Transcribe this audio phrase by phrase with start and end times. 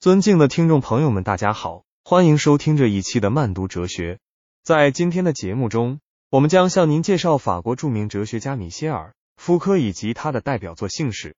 [0.00, 4.18] 尊敬的听众朋友们，大家好，欢迎收听这一期的慢读哲学。
[4.62, 11.32] 在今天的节目中，我们将向您介绍法国著名哲学家米歇尔·福柯以及他的代表作《性史》。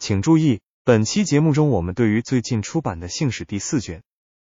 [0.00, 4.00] 请注意，本期节目中我们对于最近出版的《性史》第四卷《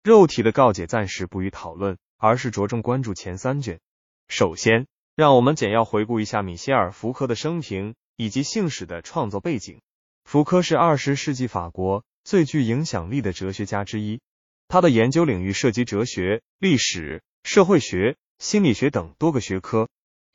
[0.03, 3.79] 肉体的告解》暂时不予讨论，而是着重关注前三卷。
[4.27, 9.79] 首先，让我们简要回顾一下米歇尔·福柯的生平以及《性史》的创作背景。
[10.23, 12.03] 福柯是二十世纪法国。
[12.29, 14.21] 最具影响力的哲学家之一，
[14.67, 19.85] 他的研究领域涉及哲学、历史、社会学、心理学等多个学科。《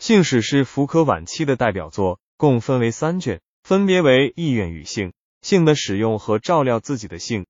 [0.04, 5.10] 性史》是福柯晚期的代表作，共分为三卷，分别为《意愿与性》、
[5.41, 7.42] 《性的使用和照料自己的性》。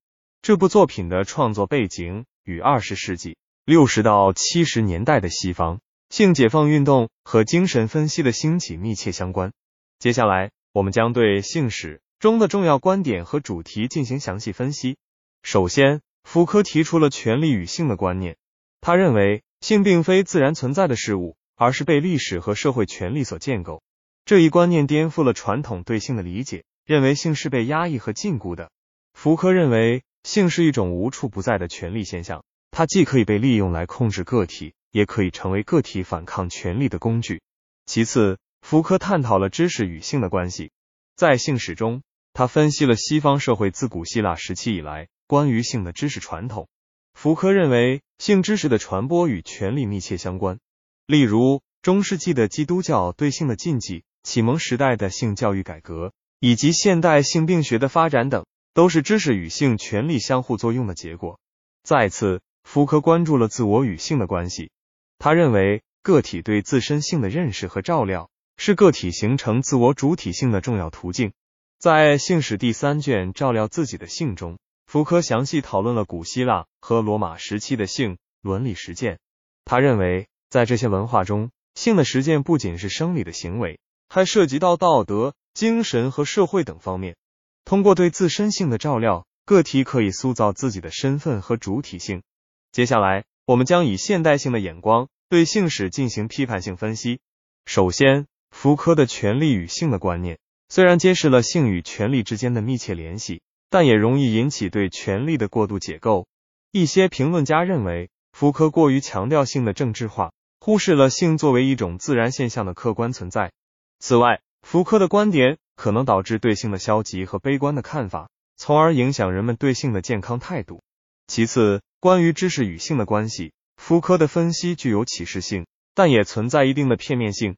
[0.43, 5.79] 这部作品的创作背景与二十世纪六十到七十年代的西方
[6.11, 9.53] 性解放运动和精神分析的兴起密切相关。
[9.97, 11.95] 接下来，我们将对《性史》。
[12.19, 14.97] 中的重要观点和主题进行详细分析。
[15.43, 18.37] 首先，福柯提出了权力与性的观念。
[18.81, 23.83] 他认为性并非自然存在的事物，而是被历史和社会权力所建构。
[24.25, 28.71] 这一观念颠覆了传统对性的理解，认为性是被压抑和禁锢的。
[29.13, 37.41] 福柯认为性是一种无处不在的权力现象，它既可以被利用来控制个体，也可以成为个体反抗权力的工具。
[37.85, 40.71] 其次，福柯探讨了知识与性的关系。
[41.15, 46.67] 在性史中，他分析了西方社会自古希腊时期以来关于性的知识传统。
[47.13, 50.59] 福柯认为，性知识的传播与权力密切相关。
[51.07, 61.39] 例如，中世纪的基督教对性的禁忌、启蒙时代的性教育改革，以及现代性病学的发展等，都是知识与性权力相互作用的结果。
[61.83, 64.69] 再次，福柯关注了自我与性的关系。
[65.17, 68.29] 他认为，个体对自身性的认识和照料。
[68.57, 71.33] 是个体形成自我主体性的重要途径。
[71.77, 79.19] 在《性史》第三卷《照料自己的性》中，福柯详细讨论了古希腊和罗马时期的性伦理实践。
[79.65, 87.17] 他认为，在这些文化中，性的实践不仅是生理的行为，还涉及到道德、精神和社会等方面。
[87.65, 92.23] 通过对自身性的照料，个体可以塑造自己的身份和主体性。
[92.71, 97.19] 接下来，我们将以现代性的眼光对《性史》进行批判性分析。
[97.65, 100.39] 首先，福柯的权力与性的观念，
[100.69, 106.25] 虽然揭示了性与权力之间的密切联系，但也容易引起对权力的过度解构。
[106.71, 113.51] 一些评论家认为，福柯过于强调性的政治化，忽视了性作为一种自然现象的客观存在。
[113.99, 120.81] 此外，福柯的观点可能导致对性的消极和悲观的看法，从而影响人们对性的健康态度。
[121.27, 127.57] 其次，关于知识与性的关系，福柯的分析具有启示性，但也存在一定的片面性。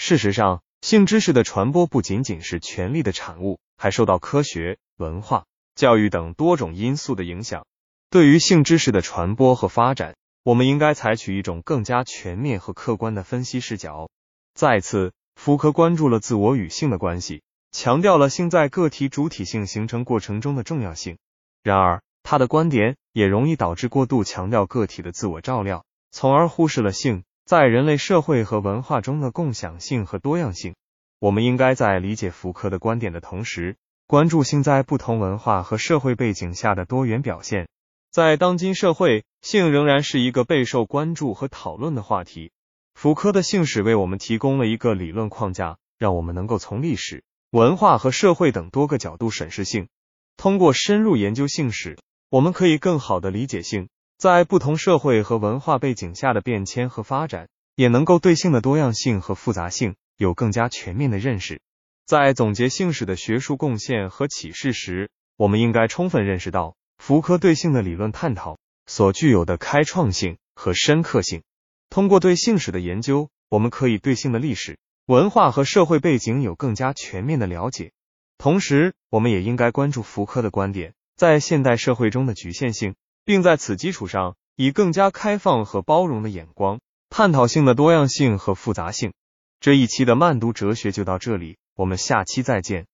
[0.00, 5.44] 事实上，性知识的传播不仅仅是权力的产物，还受到科学、文化、
[5.74, 7.66] 教育等多种因素的影响。
[8.08, 10.14] 对于性知识的传播和发展，
[10.44, 14.08] 我们应该采取一种更加全面和客观的分析视角。
[14.54, 17.42] 再次，福柯关注了自我与性的关系，
[17.72, 21.18] 强调了性在个体主体性形成过程中的重要性。
[21.64, 27.24] 然而，他的观点也容易导致过度强调个体的自我照料，从而忽视了性。
[27.48, 30.74] 在人类社会和文化中的共享性和多样性，
[31.18, 37.66] 我们应该在理解福柯的观点的同时，关注性在不同文化和社会背景下的多元表现。
[38.10, 42.52] 在当今社会，性仍然是一个备受关注和讨论的话题。
[42.92, 49.88] 福柯的性史为我们提供了一个理论框架，让我们能够从历史、文化和社会等多个角度审视性。
[50.36, 51.96] 通过深入研究性史，
[52.28, 53.88] 我们可以更好的理解性。
[54.18, 61.60] 在不同社会和文化背景下的变迁和发展，也能够对性的多样性和复杂性有更加全面的认识。
[62.04, 71.44] 在总结性史的学术贡献和启示时，我们应该充分认识到福柯对性的理论探讨所具有的开创性和深刻性。
[71.88, 77.92] 通过对性史的研究，我们可以对性的历史、文化和社会背景有更加全面的了解。
[78.36, 82.96] 同时，我们也应该关注福柯的观点在现代社会中的局限性。
[83.28, 86.80] 并在此基础上，以更加开放和包容的眼光，
[87.10, 89.12] 探讨性的多样性和复杂性。
[89.60, 92.86] 这一期的慢读哲学就到这里，我们下期再见。